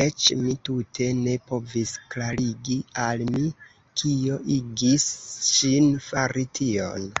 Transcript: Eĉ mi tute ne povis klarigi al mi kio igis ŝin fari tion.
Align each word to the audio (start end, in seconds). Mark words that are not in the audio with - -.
Eĉ 0.00 0.26
mi 0.42 0.52
tute 0.68 1.08
ne 1.22 1.34
povis 1.48 1.96
klarigi 2.14 2.78
al 3.08 3.26
mi 3.34 3.46
kio 4.04 4.40
igis 4.62 5.12
ŝin 5.52 5.94
fari 6.12 6.52
tion. 6.60 7.16